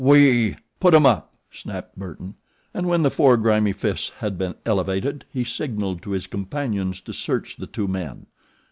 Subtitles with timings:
[0.03, 2.33] "We." "Put 'em up!" snapped Burton,
[2.73, 7.13] and when the four grimy fists had been elevated he signalled to his companions to
[7.13, 8.25] search the two men.